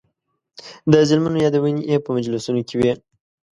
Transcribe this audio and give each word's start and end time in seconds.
د 0.91 0.93
ظلمونو 1.07 1.37
یادونې 1.45 1.81
یې 1.91 1.97
په 2.05 2.09
مجلسونو 2.15 2.61
کې 2.67 2.75
وې. 2.79 2.93